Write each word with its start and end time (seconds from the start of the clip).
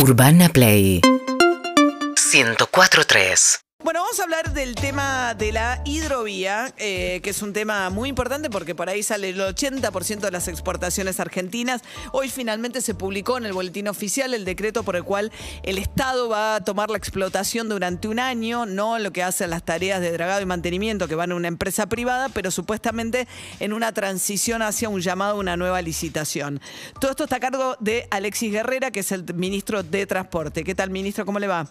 Urbana 0.00 0.48
Play. 0.48 1.00
104.3 1.02 3.67
Bueno, 3.84 4.00
vamos 4.00 4.18
a 4.18 4.24
hablar 4.24 4.52
del 4.52 4.74
tema 4.74 5.34
de 5.34 5.52
la 5.52 5.80
hidrovía, 5.84 6.74
eh, 6.78 7.20
que 7.22 7.30
es 7.30 7.42
un 7.42 7.52
tema 7.52 7.90
muy 7.90 8.08
importante 8.08 8.50
porque 8.50 8.74
por 8.74 8.88
ahí 8.88 9.04
sale 9.04 9.28
el 9.28 9.40
80% 9.40 10.18
de 10.18 10.32
las 10.32 10.48
exportaciones 10.48 11.20
argentinas. 11.20 11.82
Hoy 12.10 12.28
finalmente 12.28 12.80
se 12.80 12.94
publicó 12.94 13.38
en 13.38 13.46
el 13.46 13.52
boletín 13.52 13.86
oficial 13.86 14.34
el 14.34 14.44
decreto 14.44 14.82
por 14.82 14.96
el 14.96 15.04
cual 15.04 15.30
el 15.62 15.78
Estado 15.78 16.28
va 16.28 16.56
a 16.56 16.64
tomar 16.64 16.90
la 16.90 16.98
explotación 16.98 17.68
durante 17.68 18.08
un 18.08 18.18
año, 18.18 18.66
no 18.66 18.98
lo 18.98 19.12
que 19.12 19.22
hacen 19.22 19.50
las 19.50 19.62
tareas 19.62 20.00
de 20.00 20.10
dragado 20.10 20.40
y 20.40 20.46
mantenimiento 20.46 21.06
que 21.06 21.14
van 21.14 21.30
a 21.30 21.36
una 21.36 21.46
empresa 21.46 21.86
privada, 21.86 22.30
pero 22.30 22.50
supuestamente 22.50 23.28
en 23.60 23.72
una 23.72 23.92
transición 23.92 24.60
hacia 24.60 24.88
un 24.88 25.02
llamado 25.02 25.36
a 25.36 25.38
una 25.38 25.56
nueva 25.56 25.82
licitación. 25.82 26.60
Todo 27.00 27.12
esto 27.12 27.24
está 27.24 27.36
a 27.36 27.40
cargo 27.40 27.76
de 27.78 28.08
Alexis 28.10 28.50
Guerrera, 28.50 28.90
que 28.90 29.00
es 29.00 29.12
el 29.12 29.24
ministro 29.34 29.84
de 29.84 30.04
Transporte. 30.04 30.64
¿Qué 30.64 30.74
tal, 30.74 30.90
ministro? 30.90 31.24
¿Cómo 31.24 31.38
le 31.38 31.46
va? 31.46 31.70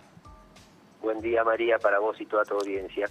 Buen 1.07 1.21
día 1.21 1.41
María 1.45 1.79
para 1.79 1.99
vos 1.99 2.19
y 2.19 2.25
toda 2.25 2.43
tu 2.43 2.55
audiencia. 2.55 3.07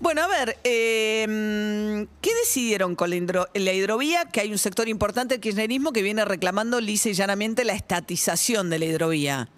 Bueno, 0.00 0.20
a 0.22 0.26
ver, 0.26 0.56
eh, 0.64 2.04
¿qué 2.20 2.30
decidieron 2.40 2.96
con 2.96 3.08
la, 3.10 3.14
hidro- 3.14 3.46
la 3.54 3.72
hidrovía? 3.72 4.24
Que 4.24 4.40
hay 4.40 4.50
un 4.50 4.58
sector 4.58 4.88
importante 4.88 5.34
del 5.34 5.40
kirchnerismo 5.40 5.92
que 5.92 6.02
viene 6.02 6.24
reclamando 6.24 6.80
lisa 6.80 7.08
y 7.08 7.12
llanamente 7.12 7.64
la 7.64 7.74
estatización 7.74 8.68
de 8.68 8.80
la 8.80 8.84
hidrovía. 8.86 9.48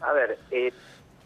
A 0.00 0.12
ver, 0.14 0.38
eh, 0.52 0.72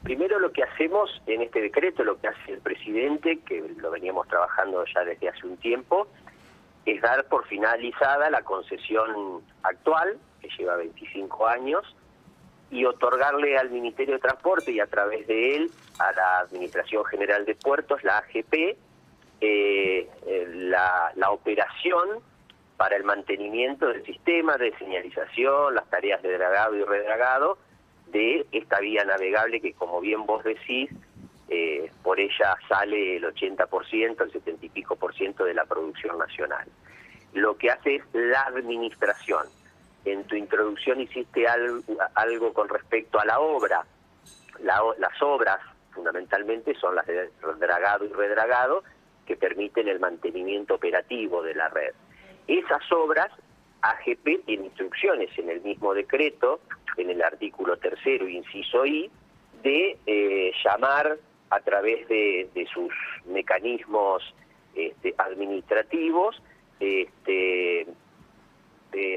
primero 0.03 0.41
lo 0.41 0.51
que 0.51 0.65
hacemos 0.65 1.09
en 1.29 1.43
este 1.43 1.61
decreto, 1.61 2.03
lo 2.03 2.21
que 2.21 2.27
hace 2.27 2.55
el 2.55 2.59
presidente, 2.61 3.39
que 3.47 3.61
lo 3.77 3.93
veníamos 3.93 4.27
trabajando 4.27 4.85
ya 4.93 5.05
desde 5.05 5.29
hace 5.29 5.47
un 5.47 5.57
tiempo, 5.59 6.09
es 6.85 7.01
dar 7.01 7.27
por 7.29 7.47
finalizada 7.47 8.29
la 8.29 8.43
concesión 8.43 9.41
actual, 9.63 10.19
que 10.41 10.49
lleva 10.59 10.75
25 10.75 11.47
años, 11.47 11.85
y 12.71 12.85
otorgarle 12.85 13.57
al 13.57 13.71
Ministerio 13.71 14.15
de 14.15 14.21
Transporte 14.21 14.73
y 14.73 14.81
a 14.81 14.87
través 14.87 15.27
de 15.27 15.57
él 15.57 15.71
a 15.99 16.13
la 16.13 16.39
Administración 16.41 17.05
General 17.05 17.45
de 17.45 17.55
Puertos, 17.55 18.03
la 18.03 18.19
AGP, 18.19 18.55
eh, 18.55 18.79
eh, 19.41 20.49
la, 20.55 21.13
la 21.15 21.31
operación 21.31 22.21
para 22.77 22.97
el 22.97 23.05
mantenimiento 23.05 23.87
del 23.89 24.05
sistema 24.05 24.57
de 24.57 24.77
señalización, 24.79 25.75
las 25.75 25.89
tareas 25.89 26.23
de 26.23 26.37
dragado 26.37 26.77
y 26.77 26.83
redragado 26.83 27.59
de 28.09 28.47
esta 28.53 28.81
vía 28.81 29.05
navegable 29.05 29.61
que, 29.61 29.73
como 29.73 30.01
bien 30.01 30.27
vos 30.27 30.45
decís, 30.45 30.91
eh, 31.49 31.91
por 32.03 32.19
ella 32.19 32.57
sale 32.69 33.17
el 33.17 33.25
80%, 33.25 34.21
el 34.21 34.33
70 34.33 34.67
y 34.67 34.69
pico 34.69 34.97
por 34.97 35.15
ciento 35.15 35.45
de 35.45 35.55
la 35.55 35.65
producción 35.65 36.19
nacional. 36.19 36.67
Lo 37.35 37.57
que 37.57 37.71
hace 37.71 37.97
es 37.97 38.03
la 38.13 38.43
administración. 38.43 39.47
En 40.07 40.23
tu 40.25 40.37
introducción 40.37 41.01
hiciste 41.01 41.47
algo, 41.49 42.53
con 42.55 42.69
respecto 42.69 43.19
a 43.19 43.25
la 43.25 43.41
obra. 43.41 43.85
Las 44.61 45.21
obras, 45.21 45.59
fundamentalmente, 45.93 46.75
son 46.77 46.95
las 46.95 47.07
de 47.07 47.29
dragado 47.59 48.05
y 48.05 48.13
redragado, 48.13 48.85
que 49.27 49.37
permiten 49.37 49.89
el 49.89 49.99
mantenimiento 49.99 50.77
operativo 50.77 51.43
de 51.43 51.57
la 51.57 51.69
red. 51.69 51.93
Esas 52.47 52.81
obras, 52.93 53.33
AGP 53.83 54.45
tiene 54.47 54.67
instrucciones 54.67 55.37
en 55.39 55.51
el 55.51 55.61
mismo 55.63 55.93
decreto, 55.93 56.61
en 56.97 57.11
el 57.11 57.21
artículo 57.21 57.77
tercero, 57.77 58.29
inciso 58.29 58.87
I, 58.87 59.11
de 59.65 59.99
eh, 60.07 60.53
llamar 60.65 61.19
a 61.51 61.61
través 61.61 62.07
de, 62.07 62.49
de 62.55 62.67
sus 62.67 62.93
mecanismos 63.25 64.23
este, 64.77 65.15
administrativos, 65.19 66.41
este, 66.79 67.89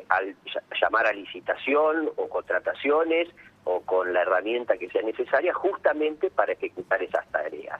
al- 0.09 0.35
ll- 0.45 0.61
llamar 0.81 1.07
a 1.07 1.13
licitación 1.13 2.09
o 2.15 2.27
contrataciones 2.29 3.27
o 3.65 3.81
con 3.81 4.13
la 4.13 4.21
herramienta 4.21 4.77
que 4.77 4.89
sea 4.89 5.01
necesaria 5.01 5.53
justamente 5.53 6.29
para 6.31 6.53
ejecutar 6.53 7.01
esas 7.03 7.25
tareas. 7.31 7.79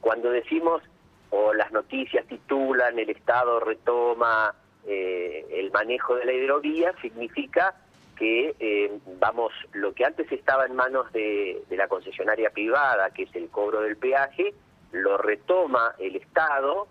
Cuando 0.00 0.30
decimos 0.30 0.82
o 1.30 1.52
las 1.54 1.70
noticias 1.72 2.26
titulan 2.26 2.98
el 2.98 3.10
Estado 3.10 3.60
retoma 3.60 4.54
eh, 4.86 5.46
el 5.52 5.70
manejo 5.70 6.16
de 6.16 6.24
la 6.24 6.32
hidrovía, 6.32 6.92
significa 7.00 7.74
que 8.16 8.54
eh, 8.58 8.90
vamos 9.18 9.52
lo 9.72 9.94
que 9.94 10.04
antes 10.04 10.30
estaba 10.30 10.66
en 10.66 10.74
manos 10.76 11.10
de 11.12 11.62
la 11.70 11.88
concesionaria 11.88 12.50
privada, 12.50 13.10
que 13.10 13.22
es 13.24 13.34
el 13.34 13.48
cobro 13.48 13.80
del 13.80 13.96
peaje, 13.96 14.52
lo 14.92 15.16
retoma 15.18 15.94
el 15.98 16.16
Estado, 16.16 16.86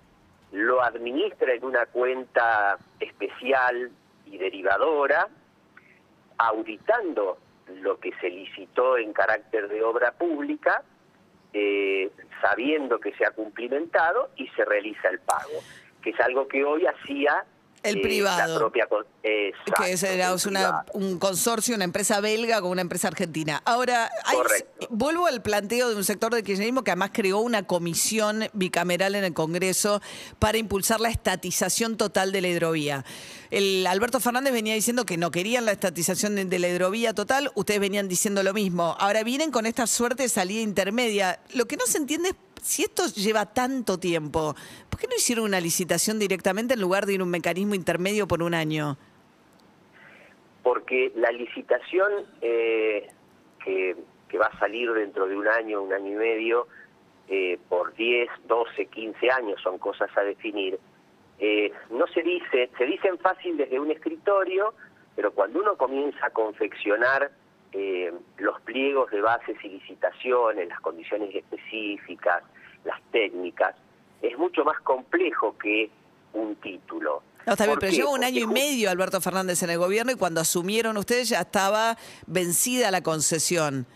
lo 0.52 0.82
administra 0.82 1.54
en 1.54 1.64
una 1.64 1.86
cuenta 1.86 2.78
especial 3.00 3.92
y 4.32 4.38
derivadora, 4.38 5.28
auditando 6.38 7.38
lo 7.82 8.00
que 8.00 8.12
se 8.20 8.30
licitó 8.30 8.98
en 8.98 9.14
carácter 9.14 9.68
de 9.68 9.84
obra 9.84 10.12
pública, 10.12 10.84
eh, 11.54 12.10
sabiendo 12.42 13.00
que 13.00 13.14
se 13.14 13.26
ha 13.26 13.32
cumplimentado 13.32 14.32
y 14.38 14.48
se 14.50 14.66
realiza 14.66 15.10
el 15.10 15.20
pago, 15.20 15.60
que 16.02 16.12
es 16.12 16.20
algo 16.20 16.48
que 16.48 16.64
hoy 16.64 16.86
hacía 16.86 17.46
El 17.84 17.98
eh, 17.98 18.02
privado. 18.02 18.54
la 18.54 18.60
propia 18.60 18.86
con- 18.88 19.06
Exacto, 19.24 19.84
que 19.84 20.48
una- 20.50 20.60
privado. 20.60 20.86
un 20.94 21.18
consorcio, 21.20 21.76
una 21.76 21.84
empresa 21.84 22.20
belga 22.22 22.62
con 22.62 22.72
una 22.72 22.82
empresa 22.82 23.08
argentina. 23.08 23.62
Ahora, 23.66 24.10
hay- 24.26 24.38
vuelvo 24.90 25.26
al 25.28 25.42
planteo 25.42 25.90
de 25.90 25.96
un 25.96 26.04
sector 26.04 26.34
del 26.34 26.44
kirchnerismo 26.44 26.84
que 26.84 26.92
además 26.92 27.12
creó 27.14 27.40
una 27.40 27.64
comisión 27.66 28.50
bicameral 28.54 29.16
en 29.16 29.24
el 29.24 29.34
Congreso 29.34 30.02
para 30.40 30.58
impulsar 30.58 31.00
la 31.02 31.10
estatización 31.10 31.98
total 31.98 32.32
de 32.32 32.42
la 32.42 32.48
hidrovía. 32.50 33.06
El 33.50 33.86
Alberto 33.88 34.20
Fernández 34.20 34.54
venía 34.54 34.74
diciendo 34.76 35.06
que 35.06 35.18
no 35.18 35.32
querían 35.32 35.66
la 35.66 35.72
estatización 35.72 36.36
de, 36.36 36.46
de 36.46 36.60
la 36.60 36.70
hidrovía 36.70 37.14
total, 37.14 37.52
ustedes 37.56 37.80
venían 37.80 38.08
diciendo 38.08 38.44
lo 38.44 38.54
mismo. 38.54 38.96
Ahora 39.00 39.24
vienen 39.24 39.52
con 39.52 39.66
esta 39.66 39.88
suerte 39.88 40.24
de 40.24 40.30
salida 40.30 40.62
intermedia. 40.62 41.40
Lo 41.54 41.66
que 41.68 41.78
no 41.78 41.86
se 41.86 41.98
entiende 41.98 42.30
es 42.30 42.36
si 42.64 42.84
esto 42.84 43.08
lleva 43.08 43.48
tanto 43.48 43.98
tiempo, 44.00 44.56
¿por 44.90 44.91
qué 45.02 45.08
no 45.08 45.16
hicieron 45.18 45.46
una 45.46 45.60
licitación 45.60 46.20
directamente 46.20 46.76
en 46.76 46.82
lugar 46.82 47.06
de 47.06 47.14
ir 47.16 47.22
a 47.22 47.24
un 47.24 47.30
mecanismo 47.30 47.76
intermedio 47.76 48.28
por 48.28 48.42
un 48.42 48.54
año? 48.54 48.98
porque 50.64 51.12
la 51.16 51.32
licitación 51.32 52.12
eh, 52.42 53.10
que, 53.64 53.96
va 54.38 54.48
a 54.48 54.60
salir 54.60 54.92
dentro 54.94 55.28
de 55.28 55.36
un 55.36 55.48
año, 55.48 55.82
un 55.82 55.94
año 55.94 56.14
y 56.14 56.16
medio, 56.16 56.68
eh, 57.28 57.60
por 57.70 57.94
10, 57.94 58.30
12, 58.48 58.86
15 58.86 59.30
años, 59.30 59.62
son 59.62 59.78
cosas 59.78 60.10
a 60.18 60.22
definir, 60.22 60.80
eh, 61.40 61.72
no 61.90 62.08
se 62.08 62.22
dice, 62.24 62.70
se 62.78 62.86
dicen 62.86 63.18
fácil 63.20 63.58
desde 63.58 63.80
un 63.80 63.92
escritorio, 63.92 64.74
pero 65.16 65.32
cuando 65.32 65.60
uno 65.60 65.76
comienza 65.76 66.28
a 66.28 66.30
confeccionar 66.30 67.32
los 68.38 68.60
pliegos 68.62 69.10
de 69.12 69.22
bases 69.22 69.56
y 69.64 69.70
licitaciones, 69.70 70.68
las 70.68 70.82
condiciones 70.82 71.34
específicas, 71.34 72.44
las 72.84 73.02
técnicas, 73.12 73.76
es 74.22 74.38
mucho 74.38 74.64
más 74.64 74.80
complejo 74.82 75.58
que 75.58 75.90
un 76.34 76.56
título. 76.56 77.24
No, 77.46 77.54
está 77.54 77.66
bien, 77.66 77.76
¿Por 77.76 77.80
pero 77.82 77.92
qué? 77.92 77.98
lleva 77.98 78.12
un 78.12 78.24
año 78.24 78.42
y 78.42 78.48
medio 78.48 78.90
Alberto 78.90 79.20
Fernández 79.20 79.64
en 79.64 79.72
el 79.72 79.78
gobierno 79.80 80.12
y 80.12 80.16
cuando 80.16 80.42
asumieron 80.42 80.98
ustedes 80.98 81.30
ya 81.30 81.40
estaba 81.42 81.98
vencida 82.28 82.92
la 82.92 83.02
concesión. 83.02 83.88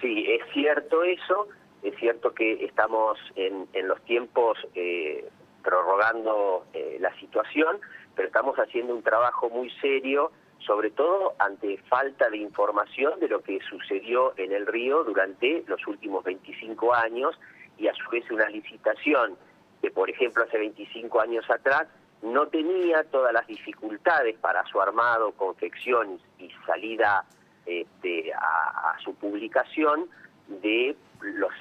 Sí, 0.00 0.24
es 0.28 0.42
cierto 0.52 1.02
eso, 1.04 1.48
es 1.82 1.94
cierto 1.98 2.32
que 2.34 2.64
estamos 2.64 3.18
en, 3.36 3.68
en 3.74 3.88
los 3.88 4.00
tiempos 4.04 4.56
eh, 4.74 5.28
prorrogando 5.62 6.66
eh, 6.72 6.96
la 7.00 7.14
situación, 7.18 7.78
pero 8.14 8.28
estamos 8.28 8.56
haciendo 8.56 8.94
un 8.94 9.02
trabajo 9.02 9.50
muy 9.50 9.70
serio, 9.80 10.32
sobre 10.58 10.90
todo 10.90 11.34
ante 11.38 11.76
falta 11.88 12.30
de 12.30 12.38
información 12.38 13.20
de 13.20 13.28
lo 13.28 13.42
que 13.42 13.58
sucedió 13.68 14.32
en 14.38 14.52
el 14.52 14.66
río 14.66 15.04
durante 15.04 15.64
los 15.66 15.86
últimos 15.86 16.24
25 16.24 16.94
años 16.94 17.38
y 17.78 17.88
a 17.88 17.94
su 17.94 18.08
vez 18.10 18.30
una 18.30 18.48
licitación 18.48 19.36
que, 19.80 19.90
por 19.90 20.08
ejemplo, 20.08 20.44
hace 20.44 20.58
25 20.58 21.20
años 21.20 21.48
atrás 21.50 21.86
no 22.22 22.46
tenía 22.48 23.04
todas 23.04 23.32
las 23.32 23.46
dificultades 23.46 24.36
para 24.38 24.64
su 24.66 24.80
armado, 24.80 25.32
confección 25.32 26.18
y 26.38 26.50
salida 26.66 27.24
este, 27.66 28.32
a, 28.32 28.96
su 29.02 29.14
publicación 29.14 30.08
de 30.48 30.96
los, 31.20 31.52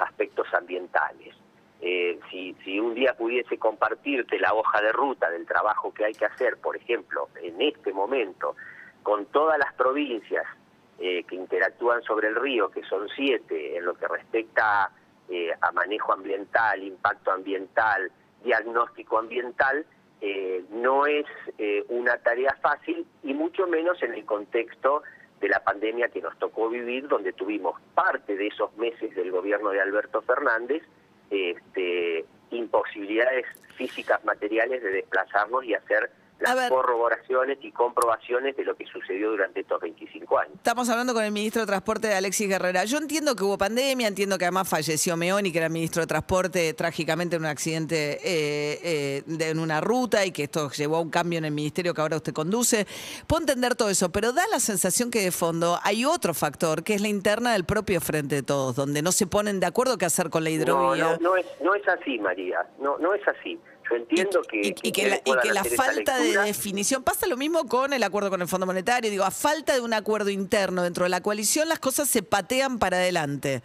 aspectos 0.00 0.46
ambientales. 0.54 1.34
Eh, 1.80 2.18
si, 2.30 2.54
si 2.64 2.78
un 2.78 2.94
día 2.94 3.14
pudiese 3.16 3.58
compartirte 3.58 4.38
la 4.38 4.52
hoja 4.52 4.80
de 4.80 4.92
ruta 4.92 5.30
del 5.30 5.46
trabajo 5.46 5.92
que 5.92 6.04
hay 6.04 6.12
que 6.12 6.24
hacer, 6.24 6.56
por 6.58 6.76
ejemplo, 6.76 7.28
en 7.40 7.60
este 7.60 7.92
momento, 7.92 8.56
con 9.02 9.26
todas 9.26 9.58
las 9.58 9.72
provincias 9.74 10.44
eh, 10.98 11.22
que 11.24 11.36
interactúan 11.36 12.02
sobre 12.02 12.28
el 12.28 12.34
río, 12.34 12.70
que 12.70 12.82
son 12.84 13.08
siete, 13.14 13.76
en 13.76 13.84
lo 13.84 13.94
que 13.94 14.08
respecta 14.08 14.90
eh, 15.28 15.50
a 15.60 15.72
manejo 15.72 16.12
ambiental, 16.12 16.82
impacto 16.82 17.30
ambiental, 17.30 18.10
diagnóstico 18.42 19.18
ambiental, 19.18 19.84
eh, 20.20 20.64
no 20.70 21.06
es 21.06 21.26
eh, 21.58 21.84
una 21.88 22.16
tarea 22.18 22.56
fácil 22.60 23.06
y 23.22 23.34
mucho 23.34 23.66
menos 23.66 24.02
en 24.02 24.14
el 24.14 24.24
contexto 24.24 25.02
de 25.40 25.48
la 25.48 25.62
pandemia 25.62 26.08
que 26.08 26.20
nos 26.20 26.36
tocó 26.38 26.68
vivir, 26.68 27.06
donde 27.06 27.32
tuvimos 27.32 27.80
parte 27.94 28.36
de 28.36 28.48
esos 28.48 28.76
meses 28.76 29.14
del 29.14 29.30
gobierno 29.30 29.70
de 29.70 29.80
Alberto 29.80 30.20
Fernández, 30.22 30.82
este, 31.30 32.24
imposibilidades 32.50 33.46
físicas, 33.76 34.24
materiales 34.24 34.82
de 34.82 34.90
desplazarnos 34.90 35.64
y 35.64 35.74
hacer. 35.74 36.10
Las 36.40 36.68
corroboraciones 36.68 37.58
y 37.62 37.72
comprobaciones 37.72 38.56
de 38.56 38.64
lo 38.64 38.76
que 38.76 38.86
sucedió 38.86 39.30
durante 39.30 39.60
estos 39.60 39.80
25 39.80 40.38
años. 40.38 40.54
Estamos 40.56 40.88
hablando 40.88 41.14
con 41.14 41.24
el 41.24 41.32
ministro 41.32 41.62
de 41.62 41.66
Transporte, 41.66 42.14
Alexis 42.14 42.48
Guerrera. 42.48 42.84
Yo 42.84 42.98
entiendo 42.98 43.34
que 43.34 43.44
hubo 43.44 43.58
pandemia, 43.58 44.06
entiendo 44.06 44.38
que 44.38 44.44
además 44.44 44.68
falleció 44.68 45.16
Meoni, 45.16 45.50
que 45.52 45.58
era 45.58 45.68
ministro 45.68 46.00
de 46.02 46.06
Transporte, 46.06 46.74
trágicamente 46.74 47.36
en 47.36 47.42
un 47.42 47.48
accidente 47.48 48.18
eh, 48.22 49.22
eh, 49.28 49.50
en 49.50 49.58
una 49.58 49.80
ruta 49.80 50.24
y 50.24 50.30
que 50.30 50.44
esto 50.44 50.70
llevó 50.70 50.96
a 50.96 51.00
un 51.00 51.10
cambio 51.10 51.38
en 51.38 51.44
el 51.44 51.52
ministerio 51.52 51.94
que 51.94 52.00
ahora 52.00 52.16
usted 52.16 52.32
conduce. 52.32 52.86
Puedo 53.26 53.40
entender 53.40 53.74
todo 53.74 53.90
eso, 53.90 54.10
pero 54.10 54.32
da 54.32 54.46
la 54.50 54.60
sensación 54.60 55.10
que 55.10 55.20
de 55.20 55.32
fondo 55.32 55.78
hay 55.82 56.04
otro 56.04 56.34
factor, 56.34 56.84
que 56.84 56.94
es 56.94 57.00
la 57.00 57.08
interna 57.08 57.52
del 57.52 57.64
propio 57.64 58.00
Frente 58.00 58.36
de 58.36 58.42
Todos, 58.42 58.76
donde 58.76 59.02
no 59.02 59.12
se 59.12 59.26
ponen 59.26 59.60
de 59.60 59.66
acuerdo 59.66 59.98
qué 59.98 60.06
hacer 60.06 60.30
con 60.30 60.44
la 60.44 60.50
hidrovía. 60.50 61.04
No, 61.04 61.10
no, 61.10 61.18
no, 61.20 61.36
es, 61.36 61.46
no 61.62 61.74
es 61.74 61.86
así, 61.88 62.18
María. 62.18 62.66
No, 62.78 62.98
no 62.98 63.14
es 63.14 63.26
así. 63.26 63.58
Yo 63.90 63.96
entiendo 63.96 64.42
que... 64.42 64.74
Y, 64.82 64.92
que 64.92 65.20
la, 65.52 65.64
falta 65.64 66.18
de 66.18 66.38
definición, 66.38 67.02
pasa 67.02 67.26
lo 67.26 67.36
mismo 67.36 67.66
con 67.66 67.92
el 67.92 68.02
acuerdo 68.02 68.30
con 68.30 68.42
el 68.42 68.48
Fondo 68.48 68.66
Monetario, 68.66 69.10
digo, 69.10 69.24
a 69.24 69.30
falta 69.30 69.74
de 69.74 69.80
un 69.80 69.94
acuerdo 69.94 70.30
interno 70.30 70.82
dentro 70.82 71.04
de 71.04 71.10
la 71.10 71.20
coalición, 71.22 71.68
las 71.68 71.78
cosas 71.78 72.08
se 72.08 72.22
patean 72.22 72.78
para 72.78 72.98
adelante. 72.98 73.62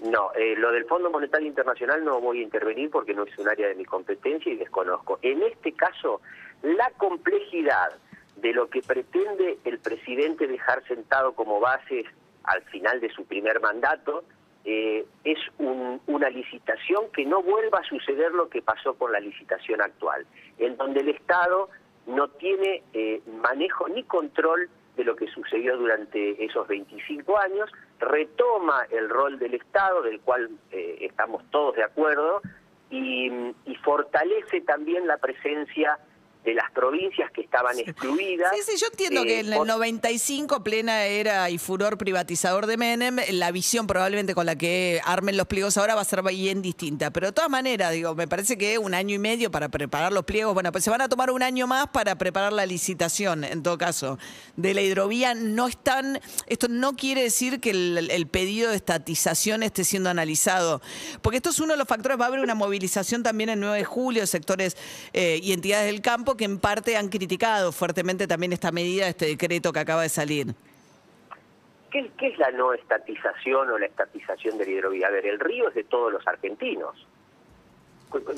No, 0.00 0.30
eh, 0.34 0.54
lo 0.56 0.72
del 0.72 0.84
Fondo 0.84 1.10
Monetario 1.10 1.48
Internacional 1.48 2.04
no 2.04 2.20
voy 2.20 2.40
a 2.40 2.42
intervenir 2.42 2.90
porque 2.90 3.14
no 3.14 3.24
es 3.24 3.38
un 3.38 3.48
área 3.48 3.68
de 3.68 3.74
mi 3.74 3.84
competencia 3.84 4.52
y 4.52 4.56
desconozco. 4.56 5.18
En 5.22 5.42
este 5.42 5.72
caso, 5.72 6.20
la 6.62 6.90
complejidad 6.98 7.92
de 8.36 8.52
lo 8.52 8.68
que 8.68 8.82
pretende 8.82 9.58
el 9.64 9.78
presidente 9.78 10.46
dejar 10.46 10.86
sentado 10.86 11.32
como 11.32 11.60
bases 11.60 12.06
al 12.44 12.62
final 12.64 13.00
de 13.00 13.10
su 13.10 13.24
primer 13.24 13.60
mandato, 13.60 14.24
eh, 14.68 15.06
es 15.22 15.38
una 15.58 16.28
licitación 16.28 17.04
que 17.12 17.24
no 17.24 17.40
vuelva 17.40 17.78
a 17.78 17.84
suceder 17.84 18.32
lo 18.32 18.48
que 18.48 18.62
pasó 18.62 18.94
con 18.94 19.12
la 19.12 19.20
licitación 19.20 19.80
actual, 19.80 20.26
en 20.58 20.76
donde 20.76 21.00
el 21.00 21.10
Estado 21.10 21.68
no 22.06 22.26
tiene 22.26 22.82
eh, 22.92 23.20
manejo 23.42 23.88
ni 23.88 24.02
control 24.02 24.68
de 24.96 25.04
lo 25.04 25.14
que 25.14 25.28
sucedió 25.28 25.76
durante 25.76 26.44
esos 26.44 26.66
25 26.66 27.38
años, 27.38 27.70
retoma 28.00 28.86
el 28.90 29.08
rol 29.08 29.38
del 29.38 29.54
Estado, 29.54 30.02
del 30.02 30.20
cual 30.20 30.50
eh, 30.72 30.98
estamos 31.00 31.44
todos 31.50 31.76
de 31.76 31.84
acuerdo, 31.84 32.42
y 32.90 33.52
fortalece 33.84 34.60
también 34.62 35.06
la 35.06 35.18
presencia 35.18 35.98
de 36.46 36.54
las 36.54 36.70
provincias 36.70 37.28
que 37.32 37.40
estaban 37.40 37.76
excluidas. 37.76 38.52
Sí, 38.54 38.62
sí, 38.64 38.80
yo 38.80 38.86
entiendo 38.86 39.24
que 39.24 39.40
en 39.40 39.52
el 39.52 39.66
95 39.66 40.62
plena 40.62 41.04
era 41.04 41.50
y 41.50 41.58
furor 41.58 41.98
privatizador 41.98 42.66
de 42.66 42.76
Menem, 42.76 43.16
la 43.32 43.50
visión 43.50 43.88
probablemente 43.88 44.32
con 44.32 44.46
la 44.46 44.54
que 44.54 45.00
armen 45.04 45.36
los 45.36 45.48
pliegos 45.48 45.76
ahora 45.76 45.96
va 45.96 46.02
a 46.02 46.04
ser 46.04 46.22
bien 46.22 46.62
distinta, 46.62 47.10
pero 47.10 47.26
de 47.26 47.32
todas 47.32 47.50
maneras, 47.50 47.90
digo, 47.92 48.14
me 48.14 48.28
parece 48.28 48.56
que 48.56 48.78
un 48.78 48.94
año 48.94 49.16
y 49.16 49.18
medio 49.18 49.50
para 49.50 49.68
preparar 49.68 50.12
los 50.12 50.24
pliegos, 50.24 50.54
bueno, 50.54 50.70
pues 50.70 50.84
se 50.84 50.90
van 50.90 51.00
a 51.00 51.08
tomar 51.08 51.32
un 51.32 51.42
año 51.42 51.66
más 51.66 51.88
para 51.88 52.16
preparar 52.16 52.52
la 52.52 52.64
licitación, 52.64 53.42
en 53.42 53.64
todo 53.64 53.76
caso, 53.76 54.16
de 54.54 54.72
la 54.72 54.82
hidrovía, 54.82 55.34
no 55.34 55.66
están, 55.66 56.20
esto 56.46 56.68
no 56.68 56.94
quiere 56.94 57.22
decir 57.22 57.58
que 57.58 57.70
el, 57.70 58.28
pedido 58.30 58.70
de 58.70 58.76
estatización 58.76 59.64
esté 59.64 59.82
siendo 59.82 60.10
analizado, 60.10 60.80
porque 61.22 61.38
esto 61.38 61.50
es 61.50 61.58
uno 61.58 61.72
de 61.72 61.78
los 61.78 61.88
factores, 61.88 62.20
va 62.20 62.26
a 62.26 62.28
haber 62.28 62.40
una 62.40 62.54
movilización 62.54 63.24
también 63.24 63.50
el 63.50 63.58
9 63.58 63.78
de 63.78 63.84
julio, 63.84 64.26
sectores 64.28 64.76
eh, 65.12 65.40
y 65.42 65.52
entidades 65.52 65.86
del 65.86 66.02
campo 66.02 66.35
que 66.36 66.44
en 66.44 66.58
parte 66.58 66.96
han 66.96 67.08
criticado 67.08 67.72
fuertemente 67.72 68.26
también 68.26 68.52
esta 68.52 68.72
medida, 68.72 69.08
este 69.08 69.26
decreto 69.26 69.72
que 69.72 69.80
acaba 69.80 70.02
de 70.02 70.08
salir. 70.08 70.54
¿Qué, 71.90 72.10
es 72.28 72.38
la 72.38 72.50
no 72.50 72.74
estatización 72.74 73.70
o 73.70 73.78
la 73.78 73.86
estatización 73.86 74.58
del 74.58 74.68
hidrovía? 74.68 75.08
A 75.08 75.10
ver, 75.10 75.26
el 75.26 75.40
río 75.40 75.68
es 75.68 75.74
de 75.74 75.84
todos 75.84 76.12
los 76.12 76.26
argentinos. 76.26 77.06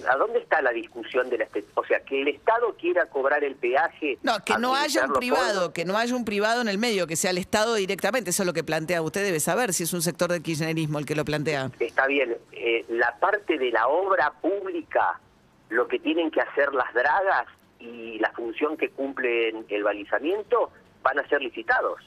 ¿A 0.08 0.16
dónde 0.16 0.38
está 0.38 0.62
la 0.62 0.70
discusión 0.70 1.28
de 1.28 1.38
la 1.38 1.48
O 1.74 1.84
sea, 1.84 2.00
que 2.00 2.22
el 2.22 2.28
Estado 2.28 2.74
quiera 2.80 3.06
cobrar 3.06 3.44
el 3.44 3.54
peaje. 3.54 4.18
No, 4.22 4.42
que 4.44 4.56
no 4.58 4.74
haya 4.74 5.04
un 5.04 5.12
privado, 5.12 5.72
que 5.72 5.84
no 5.84 5.96
haya 5.96 6.14
un 6.16 6.24
privado 6.24 6.62
en 6.62 6.68
el 6.68 6.78
medio, 6.78 7.06
que 7.06 7.16
sea 7.16 7.30
el 7.30 7.38
Estado 7.38 7.74
directamente. 7.74 8.30
Eso 8.30 8.42
es 8.42 8.46
lo 8.46 8.52
que 8.52 8.64
plantea. 8.64 9.02
Usted 9.02 9.22
debe 9.22 9.40
saber 9.40 9.72
si 9.72 9.84
es 9.84 9.92
un 9.92 10.02
sector 10.02 10.30
del 10.30 10.42
kirchnerismo 10.42 10.98
el 10.98 11.06
que 11.06 11.14
lo 11.14 11.24
plantea. 11.24 11.70
Está 11.78 12.06
bien. 12.06 12.36
Eh, 12.52 12.84
la 12.88 13.18
parte 13.20 13.58
de 13.58 13.70
la 13.70 13.88
obra 13.88 14.32
pública, 14.40 15.20
lo 15.68 15.86
que 15.86 15.98
tienen 15.98 16.30
que 16.30 16.40
hacer 16.40 16.72
las 16.72 16.92
dragas, 16.94 17.46
y 17.78 18.18
la 18.18 18.30
función 18.32 18.76
que 18.76 18.90
cumplen 18.90 19.66
el 19.68 19.82
balizamiento 19.82 20.70
van 21.02 21.18
a 21.18 21.28
ser 21.28 21.42
licitados, 21.42 22.00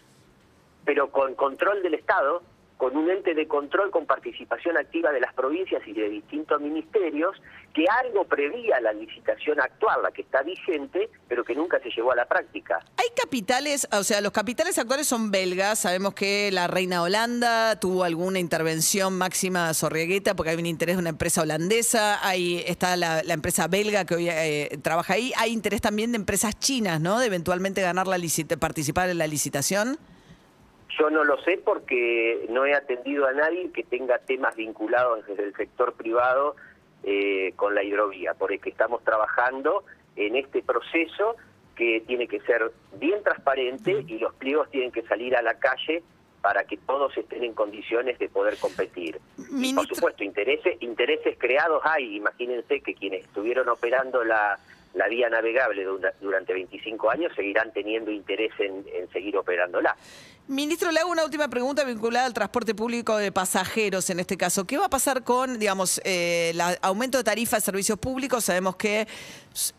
pero 0.85 1.12
con 1.12 1.35
control 1.35 1.81
del 1.81 1.94
Estado 1.94 2.44
con 2.81 2.98
un 2.98 3.12
ente 3.12 3.36
de 3.36 3.48
control 3.48 3.92
con 3.92 4.07
participación 4.07 4.75
activa 4.75 5.12
de 5.12 5.19
las 5.19 5.36
provincias 5.36 5.83
y 5.86 5.94
de 5.94 6.10
distintos 6.10 6.60
ministerios, 6.60 7.39
que 7.75 7.86
algo 8.04 8.25
prevía 8.25 8.81
la 8.81 8.92
licitación 8.92 9.62
actual, 9.62 10.01
la 10.01 10.10
que 10.10 10.24
está 10.24 10.42
vigente, 10.42 11.07
pero 11.28 11.44
que 11.44 11.54
nunca 11.54 11.80
se 11.83 11.92
llevó 11.92 12.12
a 12.13 12.16
la 12.16 12.25
práctica. 12.25 12.80
Hay 12.98 13.10
capitales, 13.16 13.88
o 13.92 14.04
sea, 14.04 14.19
los 14.19 14.31
capitales 14.31 14.80
actuales 14.80 15.06
son 15.06 15.30
belgas, 15.30 15.78
sabemos 15.78 16.16
que 16.16 16.50
la 16.51 16.66
reina 16.66 17.04
Holanda 17.04 17.80
tuvo 17.80 18.04
alguna 18.04 18.39
intervención 18.39 19.16
máxima 19.16 19.72
Sorriegueta 19.75 20.36
porque 20.36 20.50
hay 20.50 20.57
un 20.57 20.66
interés 20.66 20.95
de 20.95 21.01
una 21.01 21.10
empresa 21.12 21.44
holandesa, 21.44 22.27
ahí 22.27 22.63
está 22.66 22.98
la, 22.98 23.19
empresa 23.27 23.68
belga 23.68 24.06
que 24.06 24.16
hoy 24.16 24.27
eh, 24.27 24.80
trabaja 24.81 25.13
ahí, 25.13 25.31
hay 25.38 25.51
interés 25.51 25.81
también 25.81 26.13
de 26.13 26.16
empresas 26.16 26.57
chinas, 26.57 27.00
¿no? 27.00 27.19
De 27.19 27.27
eventualmente 27.27 27.84
ganar 27.84 28.07
la 28.07 28.18
participar 28.60 29.12
en 29.12 29.19
la 29.19 29.27
licitación. 29.27 30.00
Yo 31.01 31.09
no 31.09 31.24
lo 31.24 31.42
sé 31.42 31.57
porque 31.57 32.45
no 32.50 32.63
he 32.63 32.75
atendido 32.75 33.25
a 33.25 33.33
nadie 33.33 33.71
que 33.71 33.81
tenga 33.81 34.19
temas 34.19 34.56
vinculados 34.56 35.25
desde 35.25 35.45
el 35.45 35.56
sector 35.56 35.94
privado 35.94 36.56
eh, 37.03 37.53
con 37.56 37.74
la 37.74 37.81
hidrovía, 37.81 38.36
porque 38.36 38.69
estamos 38.69 39.03
trabajando 39.03 39.83
en 40.15 40.36
este 40.36 40.62
proceso 40.62 41.38
que 41.75 42.03
tiene 42.06 42.27
que 42.27 42.39
ser 42.42 42.71
bien 43.00 43.24
transparente 43.24 44.06
y 44.07 44.19
los 44.19 44.36
pliegos 44.36 44.69
tienen 44.69 44.92
que 44.92 45.01
salir 45.01 45.36
a 45.36 45.42
la 45.42 45.56
calle 45.56 46.03
para 46.39 46.65
que 46.65 46.77
todos 46.77 47.18
estén 47.18 47.45
en 47.45 47.56
condiciones 47.56 48.19
de 48.19 48.30
poder 48.30 48.57
competir. 48.59 49.19
Y 49.57 49.74
por 49.74 49.88
supuesto, 49.88 50.24
intereses, 50.24 50.77
intereses 50.81 51.36
creados 51.39 51.81
hay. 51.83 52.18
Imagínense 52.18 52.80
que 52.81 52.94
quienes 52.94 53.25
estuvieron 53.25 53.69
operando 53.69 54.24
la, 54.24 54.59
la 54.93 55.07
vía 55.07 55.29
navegable 55.29 55.85
durante 56.19 56.53
25 56.53 57.09
años 57.09 57.31
seguirán 57.35 57.71
teniendo 57.71 58.11
interés 58.11 58.51
en, 58.59 58.83
seguir 59.11 59.38
operándola. 59.38 59.95
Ministro, 60.47 60.91
le 60.91 60.99
hago 60.99 61.11
una 61.11 61.23
última 61.23 61.47
pregunta 61.47 61.85
vinculada 61.85 62.25
al 62.25 62.33
transporte 62.33 62.75
público 62.75 63.15
de 63.15 63.31
pasajeros 63.31 64.09
en 64.09 64.19
este 64.19 64.35
caso. 64.35 64.65
¿Qué 64.65 64.77
va 64.77 64.88
a 64.88 64.89
pasar 64.89 65.23
con, 65.23 65.59
digamos, 65.59 66.01
eh, 66.03 66.49
el 66.53 66.61
aumento 66.81 67.17
de 67.17 67.23
tarifas 67.23 67.61
de 67.61 67.65
servicios 67.65 67.97
públicos? 67.99 68.43
Sabemos 68.43 68.75
que 68.75 69.07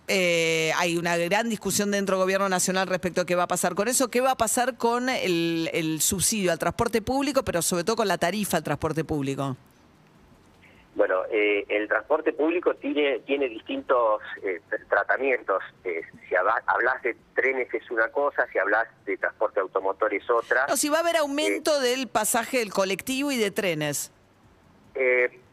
eh, 0.08 0.72
hay 0.76 0.96
una 0.96 1.16
gran 1.18 1.50
discusión 1.50 1.90
dentro 1.90 2.16
del 2.16 2.24
Gobierno 2.24 2.48
Nacional 2.48 2.86
respecto 2.86 3.20
a 3.20 3.26
qué 3.26 3.34
va 3.34 3.42
a 3.42 3.48
pasar 3.48 3.74
con 3.74 3.88
eso. 3.88 4.08
¿Qué 4.08 4.22
va 4.22 4.30
a 4.30 4.36
pasar 4.36 4.76
con 4.78 5.10
el, 5.10 5.68
el 5.74 6.00
subsidio 6.00 6.52
al 6.52 6.58
transporte 6.58 7.02
público, 7.02 7.44
pero 7.44 7.60
sobre 7.60 7.84
todo 7.84 7.96
con 7.96 8.08
la 8.08 8.16
tarifa 8.16 8.56
al 8.56 8.62
transporte 8.62 9.04
público? 9.04 9.56
Bueno, 10.94 11.22
eh, 11.30 11.64
el 11.68 11.88
transporte 11.88 12.34
público 12.34 12.74
tiene, 12.74 13.20
tiene 13.20 13.48
distintos 13.48 14.20
eh, 14.42 14.60
tratamientos. 14.90 15.62
Eh, 15.84 16.02
si 16.28 16.34
hablas 16.34 17.02
de 17.02 17.16
trenes 17.34 17.72
es 17.72 17.90
una 17.90 18.08
cosa, 18.08 18.46
si 18.52 18.58
hablas 18.58 18.86
de 19.06 19.16
transporte 19.16 19.60
automotor 19.60 20.12
es 20.12 20.28
otra. 20.28 20.66
No, 20.68 20.76
si 20.76 20.90
va 20.90 20.98
a 20.98 21.00
haber 21.00 21.16
aumento 21.16 21.80
del 21.80 22.08
pasaje 22.08 22.58
del 22.58 22.72
colectivo 22.72 23.32
y 23.32 23.38
de 23.38 23.50
trenes. 23.50 24.12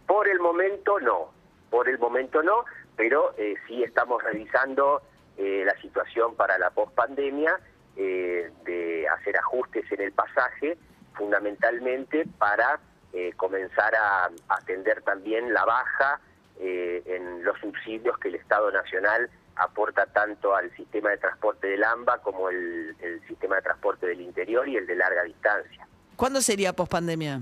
por 0.05 0.27
el 0.27 0.39
momento 0.39 0.99
no, 0.99 1.31
por 1.69 1.87
el 1.87 1.97
momento 1.99 2.43
no, 2.43 2.65
pero 2.97 3.33
sí 3.67 3.81
estamos 3.81 4.21
revisando 4.21 5.01
la 5.37 5.79
situación 5.79 6.35
para 6.35 6.57
la 6.57 6.69
pospandemia 6.71 7.57
de 7.95 9.07
hacer 9.07 9.37
ajustes 9.37 9.89
en 9.91 10.01
el 10.01 10.11
pasaje, 10.11 10.77
fundamentalmente 11.13 12.25
para 12.37 12.81
eh, 13.13 13.33
comenzar 13.35 13.93
a 13.95 14.29
atender 14.49 15.01
también 15.01 15.53
la 15.53 15.65
baja 15.65 16.19
eh, 16.59 17.01
en 17.05 17.43
los 17.43 17.57
subsidios 17.59 18.17
que 18.19 18.27
el 18.27 18.35
Estado 18.35 18.71
Nacional 18.71 19.29
aporta 19.55 20.05
tanto 20.07 20.55
al 20.55 20.73
sistema 20.75 21.09
de 21.09 21.17
transporte 21.17 21.67
del 21.67 21.83
AMBA 21.83 22.19
como 22.19 22.49
el, 22.49 22.95
sistema 23.27 23.57
de 23.57 23.61
transporte 23.61 24.07
del 24.07 24.21
interior 24.21 24.67
y 24.67 24.77
el 24.77 24.85
de 24.85 24.95
larga 24.95 25.23
distancia. 25.23 25.87
¿Cuándo 26.15 26.41
sería 26.41 26.73
pospandemia? 26.73 27.41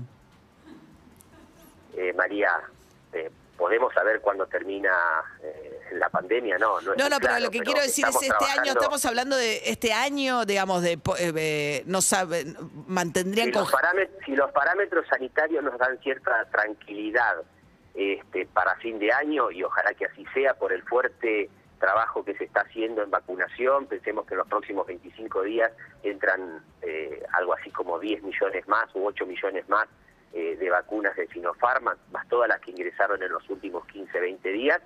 Eh, 1.96 2.12
María, 2.12 2.60
eh, 3.12 3.30
podemos 3.56 3.92
saber 3.92 4.20
cuándo 4.20 4.46
termina 4.46 4.90
la 6.08 6.20
pandemia, 6.20 6.58
no. 6.58 6.80
No, 6.80 7.08
no, 7.08 7.18
pero 7.20 7.38
lo 7.38 7.50
que 7.50 7.60
quiero 7.60 7.80
decir 7.80 8.06
es 8.08 8.22
este 8.22 8.44
año, 8.58 8.72
estamos 8.72 9.04
hablando 9.04 9.36
de 9.36 9.62
este 9.66 9.92
año, 9.92 10.44
digamos, 10.44 10.82
de, 10.82 10.98
eh, 11.18 11.82
no 11.86 12.00
sabe, 12.00 12.44
mantendrían... 12.86 13.48
Si 13.48 13.52
los, 13.52 13.70
parámetros, 13.70 14.24
si 14.24 14.36
los 14.36 14.50
parámetros 14.52 15.06
sanitarios 15.08 15.62
nos 15.62 15.78
dan 15.78 15.98
cierta 15.98 16.44
tranquilidad 16.50 17.42
este, 17.94 18.46
para 18.46 18.74
fin 18.76 18.98
de 18.98 19.12
año, 19.12 19.50
y 19.50 19.62
ojalá 19.62 19.92
que 19.94 20.06
así 20.06 20.24
sea 20.32 20.54
por 20.54 20.72
el 20.72 20.82
fuerte 20.82 21.50
trabajo 21.78 22.24
que 22.24 22.34
se 22.34 22.44
está 22.44 22.62
haciendo 22.62 23.02
en 23.02 23.10
vacunación, 23.10 23.86
pensemos 23.86 24.26
que 24.26 24.34
en 24.34 24.38
los 24.38 24.48
próximos 24.48 24.86
25 24.86 25.42
días 25.42 25.70
entran 26.02 26.64
eh, 26.82 27.22
algo 27.34 27.54
así 27.54 27.70
como 27.70 27.98
10 27.98 28.22
millones 28.22 28.66
más 28.66 28.86
u 28.94 29.06
8 29.06 29.26
millones 29.26 29.68
más 29.68 29.86
eh, 30.32 30.56
de 30.56 30.70
vacunas 30.70 31.14
de 31.16 31.28
Sinopharm, 31.28 31.84
más 31.84 32.28
todas 32.28 32.48
las 32.48 32.60
que 32.60 32.72
ingresaron 32.72 33.22
en 33.22 33.30
los 33.30 33.48
últimos 33.48 33.86
15, 33.86 34.18
20 34.18 34.48
días, 34.50 34.80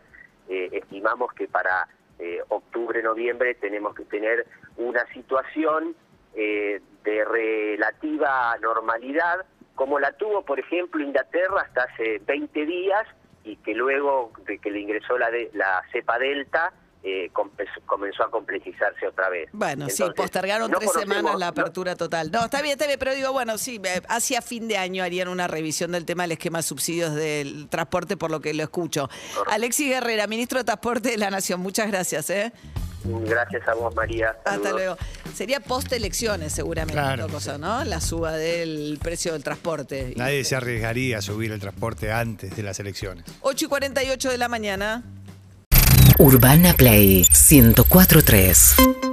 eh, 0.48 0.68
estimamos 0.72 1.32
que 1.32 1.48
para 1.48 1.88
eh, 2.18 2.40
octubre, 2.48 3.02
noviembre 3.02 3.54
tenemos 3.54 3.94
que 3.94 4.04
tener 4.04 4.46
una 4.76 5.04
situación 5.12 5.94
eh, 6.34 6.80
de 7.04 7.24
relativa 7.24 8.56
normalidad, 8.60 9.44
como 9.74 9.98
la 9.98 10.12
tuvo, 10.12 10.42
por 10.42 10.60
ejemplo, 10.60 11.02
Inglaterra 11.02 11.62
hasta 11.62 11.84
hace 11.84 12.20
20 12.20 12.66
días 12.66 13.06
y 13.44 13.56
que 13.56 13.74
luego 13.74 14.32
de 14.46 14.58
que 14.58 14.70
le 14.70 14.80
ingresó 14.80 15.18
la, 15.18 15.30
de, 15.30 15.50
la 15.54 15.82
cepa 15.90 16.18
delta, 16.18 16.72
eh, 17.04 17.30
comenzó 17.86 18.22
a 18.22 18.30
complejizarse 18.30 19.08
otra 19.08 19.28
vez. 19.28 19.48
Bueno, 19.52 19.88
sí, 19.88 20.04
postergaron 20.14 20.70
tres 20.70 20.92
semanas 20.92 21.36
la 21.36 21.48
apertura 21.48 21.96
total. 21.96 22.30
No, 22.30 22.44
está 22.44 22.62
bien, 22.62 22.72
está 22.72 22.86
bien, 22.86 22.98
pero 22.98 23.14
digo, 23.14 23.32
bueno, 23.32 23.58
sí, 23.58 23.80
eh, 23.84 24.02
hacia 24.08 24.40
fin 24.40 24.68
de 24.68 24.76
año 24.76 25.02
harían 25.02 25.28
una 25.28 25.48
revisión 25.48 25.92
del 25.92 26.04
tema 26.04 26.22
del 26.24 26.32
esquema 26.32 26.58
de 26.58 26.62
subsidios 26.62 27.14
del 27.14 27.68
transporte, 27.68 28.16
por 28.16 28.30
lo 28.30 28.40
que 28.40 28.54
lo 28.54 28.62
escucho. 28.62 29.08
Alexis 29.50 29.88
Guerrera, 29.88 30.26
ministro 30.26 30.58
de 30.58 30.64
Transporte 30.64 31.10
de 31.10 31.16
la 31.18 31.30
Nación, 31.30 31.60
muchas 31.60 31.90
gracias. 31.90 32.30
¿eh? 32.30 32.52
Gracias 33.04 33.66
a 33.66 33.74
vos, 33.74 33.94
María. 33.94 34.36
Hasta 34.44 34.70
luego. 34.70 34.96
Sería 35.34 35.60
post 35.60 35.92
elecciones, 35.92 36.52
seguramente, 36.52 36.94
claro. 36.94 37.28
cosa, 37.28 37.58
¿no? 37.58 37.84
La 37.84 38.00
suba 38.00 38.32
del 38.32 38.98
precio 39.02 39.32
del 39.32 39.42
transporte. 39.42 40.14
Nadie 40.16 40.44
se 40.44 40.54
arriesgaría 40.54 41.18
a 41.18 41.22
subir 41.22 41.50
el 41.52 41.60
transporte 41.60 42.12
antes 42.12 42.54
de 42.54 42.62
las 42.62 42.78
elecciones. 42.78 43.24
8 43.40 43.64
y 43.64 43.68
48 43.68 44.30
de 44.30 44.38
la 44.38 44.48
mañana. 44.48 45.02
Urbana 46.22 46.72
Play 46.74 47.26
1043. 47.32 49.11